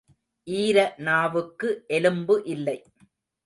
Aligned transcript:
ஈர 0.47 0.77
நாவுக்கு 0.97 1.69
எலும்பு 1.87 2.37
இல்லை. 2.45 2.77